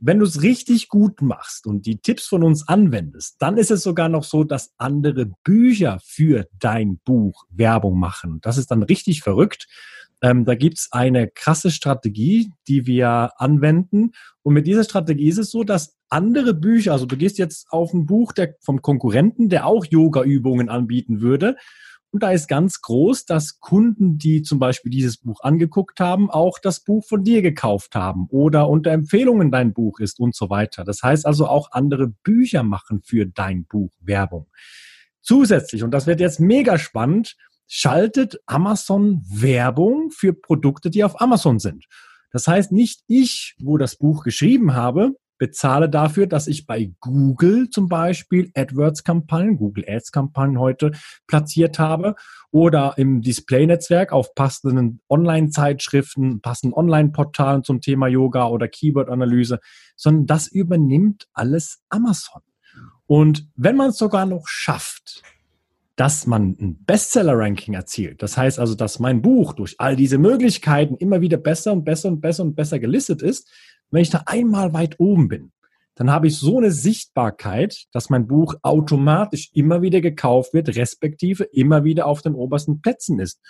[0.00, 3.84] Wenn du es richtig gut machst und die Tipps von uns anwendest, dann ist es
[3.84, 8.40] sogar noch so, dass andere Bücher für dein Buch Werbung machen.
[8.42, 9.68] Das ist dann richtig verrückt.
[10.20, 14.10] Ähm, da gibt's eine krasse Strategie, die wir anwenden.
[14.42, 17.92] Und mit dieser Strategie ist es so, dass andere Bücher, also du gehst jetzt auf
[17.92, 21.56] ein Buch der, vom Konkurrenten, der auch Yoga-Übungen anbieten würde.
[22.12, 26.58] Und da ist ganz groß, dass Kunden, die zum Beispiel dieses Buch angeguckt haben, auch
[26.58, 30.84] das Buch von dir gekauft haben oder unter Empfehlungen dein Buch ist und so weiter.
[30.84, 34.46] Das heißt also auch andere Bücher machen für dein Buch Werbung.
[35.20, 41.58] Zusätzlich, und das wird jetzt mega spannend, schaltet Amazon Werbung für Produkte, die auf Amazon
[41.58, 41.86] sind.
[42.30, 47.70] Das heißt, nicht ich, wo das Buch geschrieben habe, bezahle dafür, dass ich bei Google
[47.70, 50.92] zum Beispiel AdWords-Kampagnen, Google Ads-Kampagnen heute
[51.26, 52.14] platziert habe
[52.50, 59.60] oder im Display-Netzwerk auf passenden Online-Zeitschriften, passenden Online-Portalen zum Thema Yoga oder Keyword-Analyse,
[59.96, 62.42] sondern das übernimmt alles Amazon.
[63.06, 65.22] Und wenn man es sogar noch schafft,
[65.96, 68.22] dass man ein Bestseller-Ranking erzielt.
[68.22, 72.08] Das heißt also, dass mein Buch durch all diese Möglichkeiten immer wieder besser und besser
[72.08, 73.50] und besser und besser gelistet ist.
[73.90, 75.52] Wenn ich da einmal weit oben bin,
[75.96, 81.44] dann habe ich so eine Sichtbarkeit, dass mein Buch automatisch immer wieder gekauft wird, respektive
[81.44, 83.40] immer wieder auf den obersten Plätzen ist.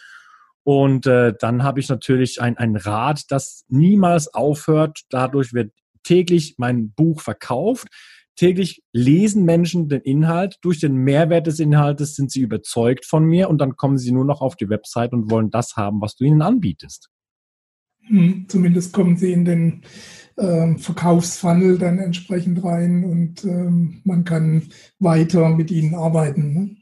[0.62, 5.02] Und äh, dann habe ich natürlich ein, ein Rad, das niemals aufhört.
[5.10, 5.72] Dadurch wird
[6.04, 7.88] täglich mein Buch verkauft.
[8.36, 10.58] Täglich lesen Menschen den Inhalt.
[10.62, 14.24] Durch den Mehrwert des Inhaltes sind sie überzeugt von mir und dann kommen sie nur
[14.24, 17.10] noch auf die Website und wollen das haben, was du ihnen anbietest.
[18.02, 19.82] Hm, zumindest kommen sie in den
[20.38, 24.68] ähm, Verkaufsfunnel dann entsprechend rein und ähm, man kann
[24.98, 26.52] weiter mit ihnen arbeiten.
[26.52, 26.76] Ne?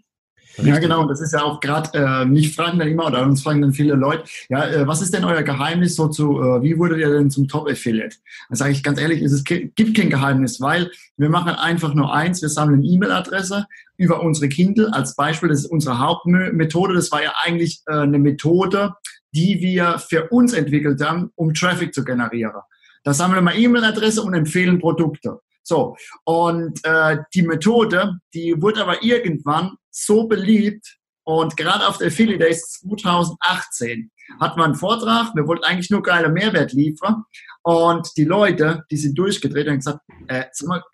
[0.63, 1.07] Ja, genau.
[1.07, 3.95] Das ist ja auch gerade, äh, mich fragen dann immer oder uns fragen dann viele
[3.95, 7.31] Leute, ja, äh, was ist denn euer Geheimnis so zu, äh, wie wurdet ihr denn
[7.31, 8.17] zum Top-Affiliate?
[8.49, 12.15] Dann sage ich ganz ehrlich, es ist, gibt kein Geheimnis, weil wir machen einfach nur
[12.15, 16.95] eins, wir sammeln E-Mail-Adresse über unsere Kindle als Beispiel, das ist unsere Hauptmethode.
[16.95, 18.95] Das war ja eigentlich äh, eine Methode,
[19.35, 22.63] die wir für uns entwickelt haben, um Traffic zu generieren.
[23.05, 25.41] Da sammeln wir E-Mail-Adresse und empfehlen Produkte.
[25.63, 32.09] So, und äh, die Methode, die wurde aber irgendwann so beliebt und gerade auf der
[32.09, 37.25] Affiliate Days 2018 hat man einen Vortrag, wir wollten eigentlich nur geile Mehrwert liefern
[37.63, 40.45] und die Leute, die sind durchgedreht und gesagt, äh,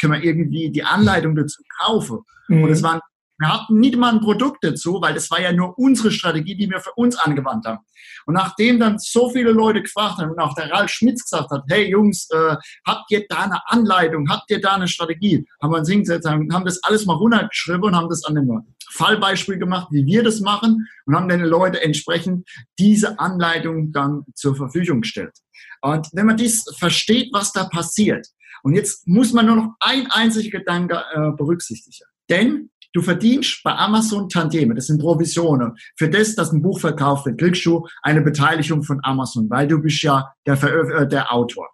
[0.01, 2.21] können wir irgendwie die Anleitung dazu kaufen?
[2.47, 2.63] Mhm.
[2.63, 3.01] Und es waren
[3.41, 6.69] wir hatten nicht mal ein Produkt dazu, weil das war ja nur unsere Strategie, die
[6.69, 7.79] wir für uns angewandt haben.
[8.27, 11.63] Und nachdem dann so viele Leute gefragt haben und auch der Ralf Schmitz gesagt hat,
[11.69, 15.79] hey Jungs, äh, habt ihr da eine Anleitung, habt ihr da eine Strategie, haben wir
[15.79, 19.89] uns hingesetzt, haben, haben das alles mal runtergeschrieben und haben das an einem Fallbeispiel gemacht,
[19.91, 22.47] wie wir das machen und haben den Leuten entsprechend
[22.79, 25.33] diese Anleitung dann zur Verfügung gestellt.
[25.81, 28.27] Und wenn man dies versteht, was da passiert,
[28.63, 32.07] und jetzt muss man nur noch ein einziger Gedanke äh, berücksichtigen.
[32.29, 35.77] Denn Du verdienst bei Amazon Tantieme, das sind Provisionen.
[35.97, 39.79] Für das, dass ein Buch verkauft wird, kriegst du eine Beteiligung von Amazon, weil du
[39.79, 41.69] bist ja der, Veröf äh, der Autor.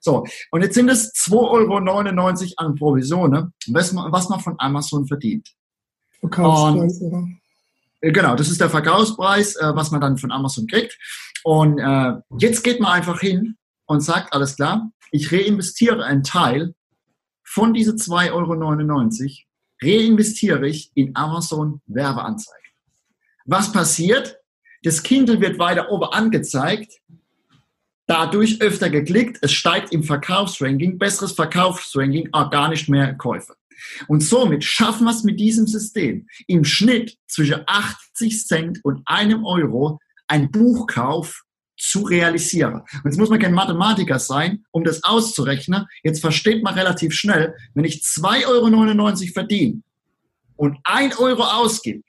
[0.00, 5.06] So, und jetzt sind es 2,99 Euro an Provisionen, was man, was man von Amazon
[5.06, 5.48] verdient.
[6.20, 7.28] Verkaufspreis, und, oder?
[8.00, 10.98] Äh, genau, das ist der Verkaufspreis, äh, was man dann von Amazon kriegt.
[11.42, 13.56] Und äh, jetzt geht man einfach hin
[13.86, 16.74] und sagt, alles klar, ich reinvestiere einen Teil
[17.44, 19.45] von diese 2,99 Euro,
[19.82, 22.70] reinvestiere ich in Amazon Werbeanzeigen.
[23.44, 24.38] Was passiert?
[24.82, 27.00] Das Kindle wird weiter oben angezeigt,
[28.06, 33.56] dadurch öfter geklickt, es steigt im Verkaufsranking, besseres Verkaufsranking, organisch mehr Käufe.
[34.08, 39.44] Und somit schaffen wir es mit diesem System im Schnitt zwischen 80 Cent und einem
[39.44, 41.44] Euro ein Buchkauf
[41.76, 42.74] zu realisieren.
[42.74, 45.86] Und jetzt muss man kein Mathematiker sein, um das auszurechnen.
[46.02, 49.82] Jetzt versteht man relativ schnell, wenn ich 2,99 Euro verdiene
[50.56, 52.04] und 1 Euro ausgib,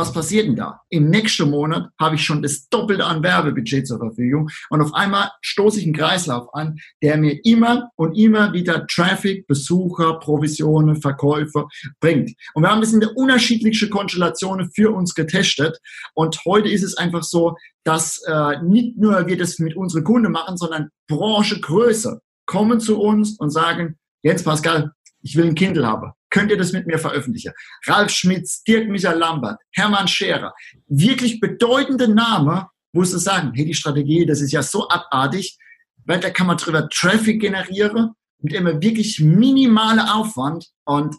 [0.00, 0.80] was passiert denn da?
[0.88, 5.30] Im nächsten Monat habe ich schon das Doppelte an Werbebudget zur Verfügung und auf einmal
[5.42, 11.68] stoße ich einen Kreislauf an, der mir immer und immer wieder Traffic, Besucher, Provisionen, Verkäufer
[12.00, 12.32] bringt.
[12.54, 15.78] Und wir haben das in der unterschiedlichsten Konstellationen für uns getestet
[16.14, 20.32] und heute ist es einfach so, dass äh, nicht nur wir das mit unseren Kunden
[20.32, 26.12] machen, sondern Branchegröße kommen zu uns und sagen, Jens Pascal, ich will ein Kindle haben.
[26.30, 27.52] Könnt ihr das mit mir veröffentlichen?
[27.86, 30.54] Ralf Schmitz, Dirk Michael Lambert, Hermann Scherer.
[30.86, 35.58] Wirklich bedeutende Namen, wo sie sagen, hey, die Strategie, das ist ja so abartig,
[36.06, 41.16] weil da kann man drüber Traffic generieren mit immer wirklich minimale Aufwand und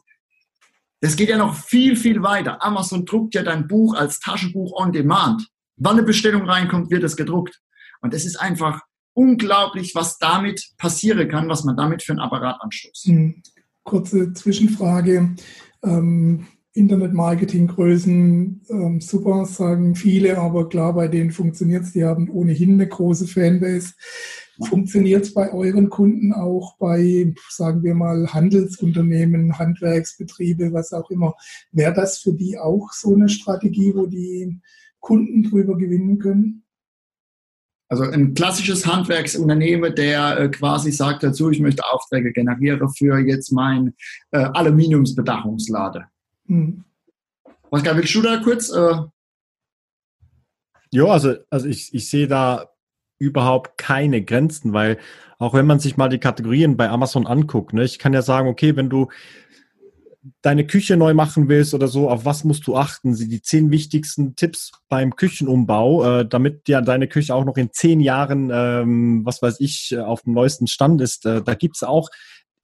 [1.01, 2.63] das geht ja noch viel, viel weiter.
[2.63, 5.47] Amazon druckt ja dein Buch als Taschenbuch on demand.
[5.77, 7.59] Wann eine Bestellung reinkommt, wird es gedruckt.
[8.01, 8.81] Und es ist einfach
[9.13, 13.07] unglaublich, was damit passieren kann, was man damit für einen Apparat anstoßt.
[13.07, 13.41] Mhm
[13.83, 15.35] kurze Zwischenfrage.
[15.83, 21.91] Ähm, Internetmarketinggrößen, ähm, super, sagen viele, aber klar, bei denen funktioniert es.
[21.91, 23.93] Die haben ohnehin eine große Fanbase.
[24.69, 31.35] Funktioniert es bei euren Kunden auch bei, sagen wir mal, Handelsunternehmen, Handwerksbetriebe, was auch immer?
[31.71, 34.61] Wäre das für die auch so eine Strategie, wo die
[34.99, 36.60] Kunden drüber gewinnen können?
[37.91, 43.51] Also ein klassisches Handwerksunternehmen, der äh, quasi sagt dazu, ich möchte Aufträge generieren für jetzt
[43.51, 43.93] mein
[44.31, 46.05] äh, Aluminiumsbedachungslade.
[46.47, 46.85] Hm.
[47.69, 48.71] Pascal, willst du da kurz?
[48.71, 48.95] Äh
[50.91, 52.69] ja, also, also ich, ich sehe da
[53.19, 54.97] überhaupt keine Grenzen, weil
[55.37, 58.47] auch wenn man sich mal die Kategorien bei Amazon anguckt, ne, ich kann ja sagen,
[58.47, 59.09] okay, wenn du
[60.41, 63.15] deine Küche neu machen willst oder so, auf was musst du achten?
[63.15, 67.99] Die zehn wichtigsten Tipps beim Küchenumbau, äh, damit ja deine Küche auch noch in zehn
[67.99, 71.25] Jahren, ähm, was weiß ich, äh, auf dem neuesten Stand ist.
[71.25, 72.09] Äh, da gibt's auch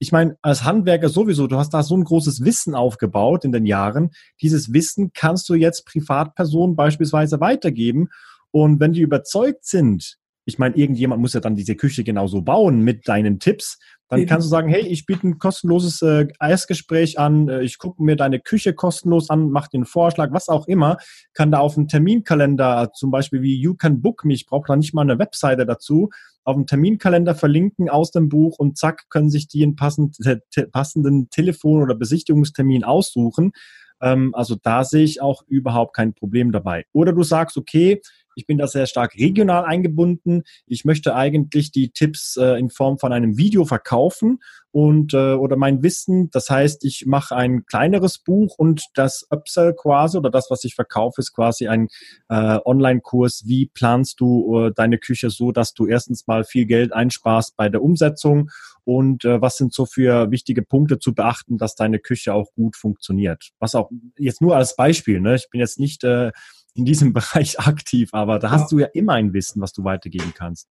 [0.00, 3.66] ich meine, als Handwerker sowieso, du hast da so ein großes Wissen aufgebaut in den
[3.66, 4.10] Jahren.
[4.40, 8.08] Dieses Wissen kannst du jetzt Privatpersonen beispielsweise weitergeben.
[8.50, 10.16] Und wenn die überzeugt sind,
[10.48, 14.46] ich meine, irgendjemand muss ja dann diese Küche genauso bauen mit deinen Tipps, dann kannst
[14.46, 18.40] du sagen, hey, ich biete ein kostenloses äh, Eisgespräch an, äh, ich gucke mir deine
[18.40, 20.96] Küche kostenlos an, mach den Vorschlag, was auch immer,
[21.34, 24.76] kann da auf dem Terminkalender, zum Beispiel wie You Can Book Me, ich brauche da
[24.76, 26.08] nicht mal eine Webseite dazu,
[26.44, 30.66] auf dem Terminkalender verlinken aus dem Buch und zack, können sich die einen passend, te
[30.66, 33.52] passenden Telefon- oder Besichtigungstermin aussuchen.
[34.00, 36.86] Ähm, also da sehe ich auch überhaupt kein Problem dabei.
[36.92, 38.00] Oder du sagst, okay,
[38.38, 40.44] ich bin da sehr stark regional eingebunden.
[40.66, 44.38] Ich möchte eigentlich die Tipps äh, in Form von einem Video verkaufen
[44.70, 46.30] und äh, oder mein Wissen.
[46.30, 50.76] Das heißt, ich mache ein kleineres Buch und das Upsell quasi oder das, was ich
[50.76, 51.88] verkaufe, ist quasi ein
[52.28, 53.42] äh, Online-Kurs.
[53.46, 57.68] Wie planst du äh, deine Küche so, dass du erstens mal viel Geld einsparst bei
[57.68, 58.50] der Umsetzung
[58.84, 62.74] und äh, was sind so für wichtige Punkte zu beachten, dass deine Küche auch gut
[62.74, 63.50] funktioniert.
[63.58, 65.20] Was auch jetzt nur als Beispiel.
[65.20, 65.34] Ne?
[65.34, 66.30] Ich bin jetzt nicht äh,
[66.78, 70.32] in diesem Bereich aktiv, aber da hast du ja immer ein Wissen, was du weitergeben
[70.34, 70.68] kannst.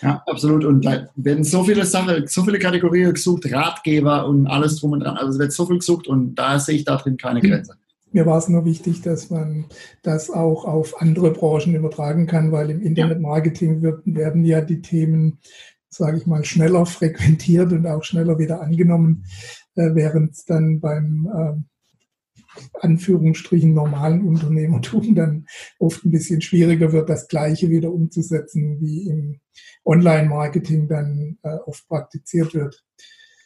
[0.00, 0.64] Ja, absolut.
[0.64, 5.00] Und da werden so viele Sachen, so viele Kategorien gesucht, Ratgeber und alles drum und
[5.00, 5.16] dran.
[5.16, 7.50] Also es wird so viel gesucht und da sehe ich da drin keine hm.
[7.50, 7.74] Grenze.
[8.12, 9.66] Mir war es nur wichtig, dass man
[10.02, 15.38] das auch auf andere Branchen übertragen kann, weil im Internetmarketing werden ja die Themen,
[15.88, 19.26] sage ich mal, schneller frequentiert und auch schneller wieder angenommen,
[19.76, 21.69] äh, während es dann beim äh,
[22.80, 25.46] Anführungsstrichen normalen Unternehmertum dann
[25.78, 29.40] oft ein bisschen schwieriger wird, das Gleiche wieder umzusetzen, wie im
[29.84, 32.84] Online-Marketing dann äh, oft praktiziert wird.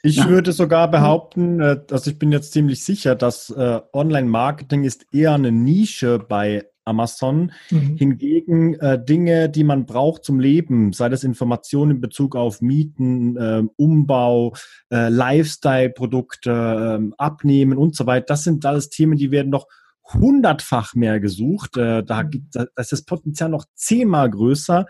[0.02, 0.28] Ich ja.
[0.28, 5.32] würde sogar behaupten, äh, also ich bin jetzt ziemlich sicher, dass äh, Online-Marketing ist eher
[5.32, 7.52] eine Nische bei Amazon.
[7.70, 7.96] Mhm.
[7.96, 13.36] Hingegen äh, Dinge, die man braucht zum Leben, sei das Informationen in Bezug auf Mieten,
[13.36, 14.54] äh, Umbau,
[14.90, 19.66] äh, Lifestyle-Produkte, ähm, Abnehmen und so weiter, das sind alles Themen, die werden noch
[20.12, 21.76] hundertfach mehr gesucht.
[21.76, 22.30] Äh, da mhm.
[22.30, 24.86] gibt, da ist das Potenzial noch zehnmal größer.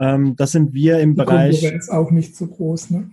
[0.00, 1.60] Ähm, das sind wir im die Bereich.
[1.60, 3.10] Die Konkurrenz auch nicht so groß, ne?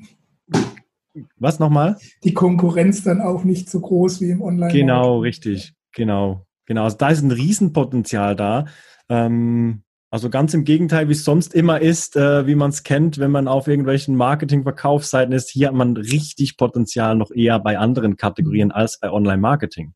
[1.37, 1.97] Was nochmal?
[2.23, 4.73] Die Konkurrenz dann auch nicht so groß wie im Online.
[4.73, 5.73] Genau, richtig.
[5.93, 6.83] Genau, genau.
[6.83, 8.65] Also da ist ein Riesenpotenzial da.
[9.09, 13.17] Ähm, also ganz im Gegenteil, wie es sonst immer ist, äh, wie man es kennt,
[13.17, 15.49] wenn man auf irgendwelchen Marketing-Verkaufsseiten ist.
[15.49, 19.93] Hier hat man richtig Potenzial noch eher bei anderen Kategorien als bei Online-Marketing.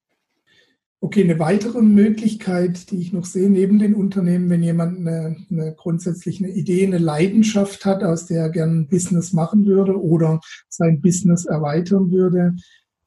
[1.00, 5.76] Okay, eine weitere Möglichkeit, die ich noch sehe, neben den Unternehmen, wenn jemand eine, eine
[5.78, 10.42] grundsätzlich eine Idee, eine Leidenschaft hat, aus der er gern ein Business machen würde oder
[10.68, 12.56] sein Business erweitern würde,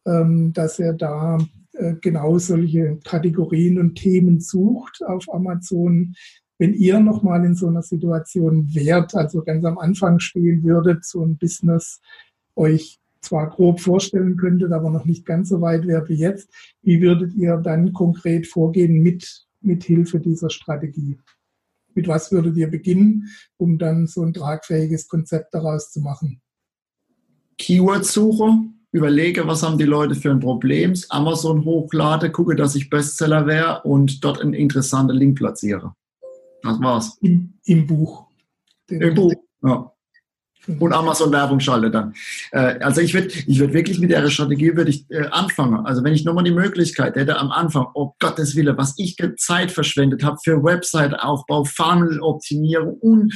[0.07, 1.38] ähm, dass er da
[2.01, 6.14] genau solche Kategorien und Themen sucht auf Amazon.
[6.59, 11.25] Wenn ihr nochmal in so einer Situation wärt, also ganz am Anfang stehen würdet, so
[11.25, 12.01] ein Business
[12.55, 16.51] euch zwar grob vorstellen könntet, aber noch nicht ganz so weit wäre wie jetzt.
[16.83, 21.19] Wie würdet ihr dann konkret vorgehen mit, mit Hilfe dieser Strategie?
[21.95, 26.40] Mit was würdet ihr beginnen, um dann so ein tragfähiges Konzept daraus zu machen?
[27.59, 28.59] Keyword-Suche,
[28.92, 33.83] überlege, was haben die Leute für ein Problem, Amazon hochlade, gucke, dass ich Bestseller wäre
[33.83, 35.94] und dort einen interessanten Link platziere.
[36.62, 37.16] Das war's.
[37.20, 38.26] Im, im Buch.
[38.88, 39.92] Im Buch, ja
[40.79, 42.14] und Amazon-Werbung schalte dann.
[42.53, 45.87] Äh, also ich würde ich würd wirklich mit der Strategie würde ich äh, anfangen.
[45.87, 49.70] Also wenn ich nochmal die Möglichkeit hätte am Anfang, oh Gottes Wille, was ich Zeit
[49.70, 53.33] verschwendet habe für Website-Aufbau, Funnel-Optimierung und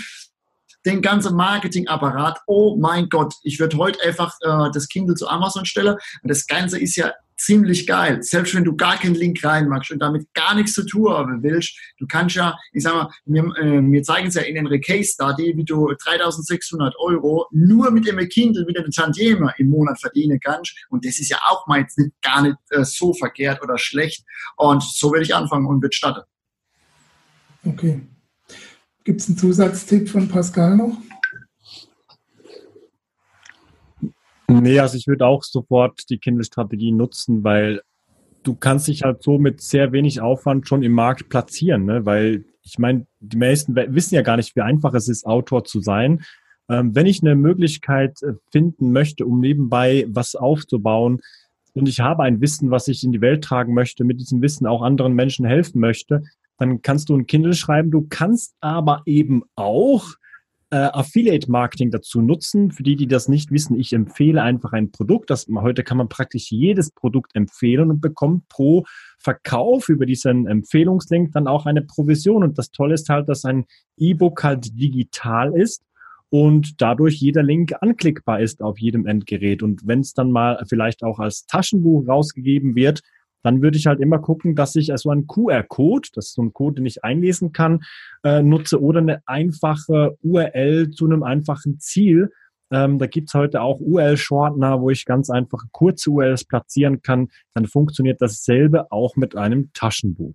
[0.85, 2.40] den ganzen Marketingapparat.
[2.47, 5.97] Oh mein Gott, ich würde heute einfach äh, das Kindle zu Amazon stellen.
[6.23, 8.23] Und das Ganze ist ja ziemlich geil.
[8.23, 11.77] Selbst wenn du gar keinen Link reinmachst und damit gar nichts zu tun haben willst,
[11.99, 15.12] du kannst ja, ich sag mal, wir, äh, wir zeigen es ja in einer Case
[15.12, 20.38] Study, wie du 3600 Euro nur mit dem Kindle, mit dem Tantieme im Monat verdienen
[20.40, 20.75] kannst.
[20.90, 24.25] Und das ist ja auch mal jetzt nicht, gar nicht äh, so verkehrt oder schlecht.
[24.57, 26.23] Und so werde ich anfangen und wird starten.
[27.64, 28.03] Okay.
[29.04, 30.96] Gibt es einen Zusatztipp von Pascal noch?
[34.48, 37.82] Nee, also ich würde auch sofort die Kindle-Strategie nutzen, weil
[38.42, 42.06] du kannst dich halt so mit sehr wenig Aufwand schon im Markt platzieren, ne?
[42.06, 45.80] weil ich meine, die meisten wissen ja gar nicht, wie einfach es ist, Autor zu
[45.80, 46.22] sein.
[46.70, 51.20] Ähm, wenn ich eine Möglichkeit äh, finden möchte, um nebenbei was aufzubauen
[51.74, 54.66] und ich habe ein Wissen, was ich in die Welt tragen möchte, mit diesem Wissen
[54.66, 56.22] auch anderen Menschen helfen möchte,
[56.58, 57.90] dann kannst du ein Kindle schreiben.
[57.90, 60.14] Du kannst aber eben auch
[60.70, 62.72] äh, Affiliate-Marketing dazu nutzen.
[62.72, 65.30] Für die, die das nicht wissen, ich empfehle einfach ein Produkt.
[65.30, 68.84] Das, heute kann man praktisch jedes Produkt empfehlen und bekommt pro
[69.18, 72.42] Verkauf über diesen Empfehlungslink dann auch eine Provision.
[72.42, 75.84] Und das Tolle ist halt, dass ein E-Book halt digital ist
[76.28, 79.62] und dadurch jeder Link anklickbar ist auf jedem Endgerät.
[79.62, 83.02] Und wenn es dann mal vielleicht auch als Taschenbuch rausgegeben wird,
[83.44, 86.52] dann würde ich halt immer gucken, dass ich also einen QR-Code, das ist so ein
[86.52, 87.85] Code, den ich einlesen kann,
[88.24, 92.33] äh, nutze oder eine einfache URL zu einem einfachen Ziel.
[92.70, 97.28] Ähm, da gibt's heute auch URL-Shortener, wo ich ganz einfach kurze URLs platzieren kann.
[97.52, 100.35] Dann funktioniert dasselbe auch mit einem Taschenbuch.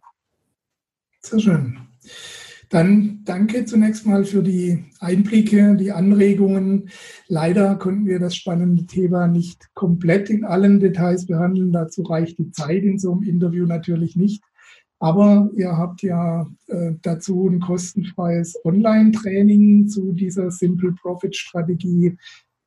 [1.22, 1.80] Sehr schön.
[2.70, 6.90] Dann danke zunächst mal für die Einblicke, die Anregungen.
[7.28, 11.72] Leider konnten wir das spannende Thema nicht komplett in allen Details behandeln.
[11.72, 14.44] Dazu reicht die Zeit in so einem Interview natürlich nicht.
[15.00, 22.18] Aber ihr habt ja äh, dazu ein kostenfreies Online-Training zu dieser Simple Profit Strategie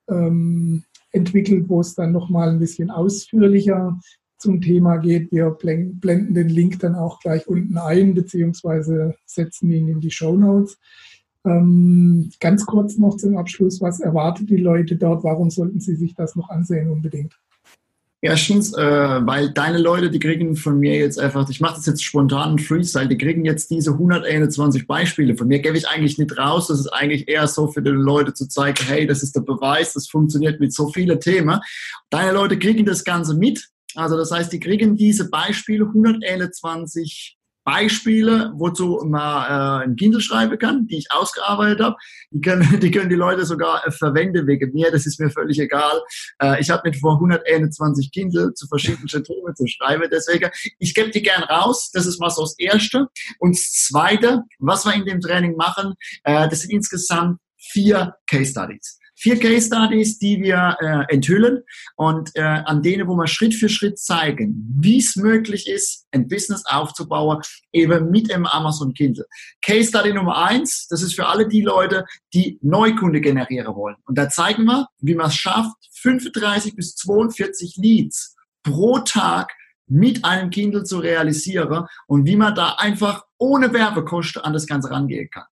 [0.09, 4.01] ähm, entwickelt, wo es dann nochmal ein bisschen ausführlicher
[4.43, 5.33] zum Thema geht.
[5.33, 10.37] Wir blenden den Link dann auch gleich unten ein, beziehungsweise setzen ihn in die Show
[10.37, 10.77] Notes.
[11.45, 15.25] Ähm, ganz kurz noch zum Abschluss, was erwartet die Leute dort?
[15.25, 17.35] Warum sollten sie sich das noch ansehen unbedingt?
[18.25, 22.05] Erstens, äh, weil deine Leute, die kriegen von mir jetzt einfach, ich mache das jetzt
[22.05, 25.37] spontan Freestyle, die kriegen jetzt diese 121 Beispiele.
[25.37, 26.69] Von mir gebe ich eigentlich nicht raus.
[26.69, 29.95] Das ist eigentlich eher so für die Leute zu zeigen, hey, das ist der Beweis,
[29.95, 31.59] das funktioniert mit so vielen Themen.
[32.11, 38.53] Deine Leute kriegen das Ganze mit also das heißt, die kriegen diese Beispiele, 121 Beispiele,
[38.57, 41.97] wozu man äh, ein Kindle schreiben kann, die ich ausgearbeitet habe.
[42.31, 45.59] Die können, die können die Leute sogar äh, verwenden wegen mir, das ist mir völlig
[45.59, 46.03] egal.
[46.41, 51.11] Äh, ich habe mit vor 121 Kindle zu verschiedenen Themen zu schreiben, deswegen, ich gebe
[51.11, 53.07] die gern raus, das ist so das Erste.
[53.39, 58.51] Und das Zweite, was wir in dem Training machen, äh, das sind insgesamt vier Case
[58.51, 61.63] Studies vier Case Studies, die wir äh, enthüllen
[61.95, 66.27] und äh, an denen, wo wir Schritt für Schritt zeigen, wie es möglich ist, ein
[66.27, 67.41] Business aufzubauen,
[67.73, 69.27] eben mit einem Amazon Kindle.
[69.65, 72.05] Case Study Nummer eins, das ist für alle die Leute,
[72.35, 73.97] die Neukunde generieren wollen.
[74.07, 79.53] Und da zeigen wir, wie man es schafft, 35 bis 42 Leads pro Tag
[79.87, 84.91] mit einem Kindle zu realisieren und wie man da einfach ohne Werbekosten an das Ganze
[84.91, 85.45] rangehen kann.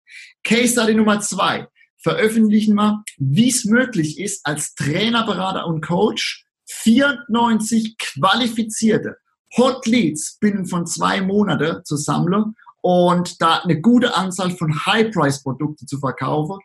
[0.43, 1.67] Case Study Nummer zwei
[2.01, 9.17] veröffentlichen wir, wie es möglich ist, als Trainer, Berater und Coach 94 qualifizierte,
[9.57, 15.87] Hot Leads binnen von zwei Monaten zu sammeln und da eine gute Anzahl von High-Price-Produkten
[15.87, 16.59] zu verkaufen.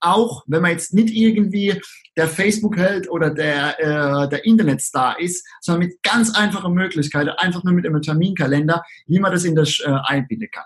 [0.00, 1.80] Auch wenn man jetzt nicht irgendwie
[2.16, 7.74] der Facebook-Held oder der, äh, der Internetstar ist, sondern mit ganz einfachen Möglichkeiten, einfach nur
[7.74, 10.64] mit einem Terminkalender, wie man das in das äh, einbinden kann.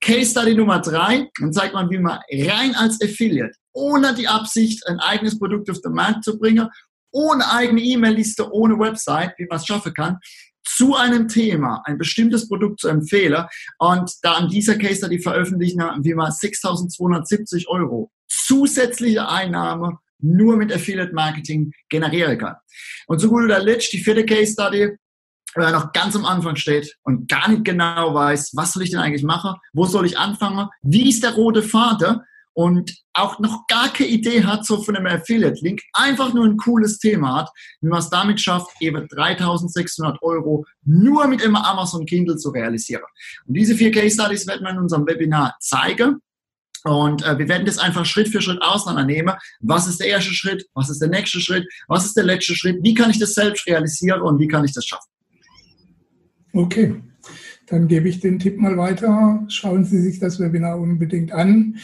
[0.00, 4.86] Case Study Nummer drei, dann zeigt man, wie man rein als Affiliate, ohne die Absicht,
[4.86, 6.68] ein eigenes Produkt auf den Markt zu bringen,
[7.12, 10.18] ohne eigene E-Mail-Liste, ohne Website, wie man es schaffen kann,
[10.64, 13.44] zu einem Thema ein bestimmtes Produkt zu empfehlen
[13.78, 20.72] und da an dieser Case Study veröffentlichen, wie man 6.270 Euro zusätzliche Einnahme nur mit
[20.72, 22.56] Affiliate Marketing generieren kann.
[23.06, 24.96] Und zu guter Letzt die vierte Case Study,
[25.54, 28.90] wenn er noch ganz am Anfang steht und gar nicht genau weiß, was soll ich
[28.90, 32.20] denn eigentlich machen, wo soll ich anfangen, wie ist der rote Faden
[32.54, 36.98] und auch noch gar keine Idee hat, so von einem Affiliate-Link, einfach nur ein cooles
[36.98, 37.50] Thema hat,
[37.80, 43.04] wie man es damit schafft, eben 3600 Euro nur mit einem Amazon Kindle zu realisieren.
[43.46, 46.20] Und diese vier Case Studies werden wir in unserem Webinar zeigen.
[46.84, 49.34] Und äh, wir werden das einfach Schritt für Schritt auseinandernehmen.
[49.60, 50.66] Was ist der erste Schritt?
[50.74, 51.64] Was ist der nächste Schritt?
[51.86, 52.78] Was ist der letzte Schritt?
[52.82, 55.11] Wie kann ich das selbst realisieren und wie kann ich das schaffen?
[56.54, 56.96] Okay,
[57.66, 59.42] dann gebe ich den Tipp mal weiter.
[59.48, 61.76] Schauen Sie sich das Webinar unbedingt an,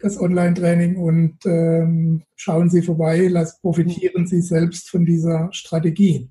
[0.00, 6.28] das Online-Training, und ähm, schauen Sie vorbei, lass, profitieren Sie selbst von dieser Strategie.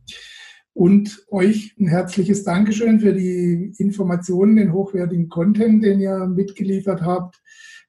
[0.74, 7.41] Und euch ein herzliches Dankeschön für die Informationen, den hochwertigen Content, den ihr mitgeliefert habt.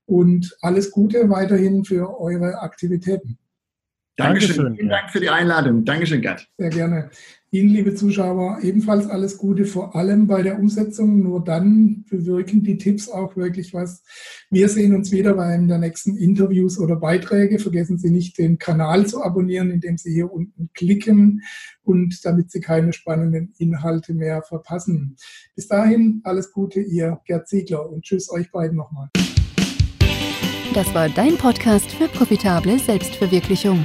[0.05, 3.39] Und alles Gute weiterhin für eure Aktivitäten.
[4.17, 4.57] Dankeschön.
[4.57, 4.77] Dankeschön.
[4.77, 5.85] Vielen Dank für die Einladung.
[5.85, 6.49] Dankeschön, Gerd.
[6.57, 7.11] Sehr gerne.
[7.51, 11.23] Ihnen, liebe Zuschauer, ebenfalls alles Gute, vor allem bei der Umsetzung.
[11.23, 14.03] Nur dann bewirken die Tipps auch wirklich was.
[14.51, 17.59] Wir sehen uns wieder bei einem der nächsten Interviews oder Beiträge.
[17.59, 21.43] Vergessen Sie nicht, den Kanal zu abonnieren, indem Sie hier unten klicken
[21.83, 25.17] und damit Sie keine spannenden Inhalte mehr verpassen.
[25.55, 29.09] Bis dahin, alles Gute, Ihr Gerd Ziegler und tschüss euch beiden nochmal.
[30.75, 33.85] Das war dein Podcast für profitable Selbstverwirklichung.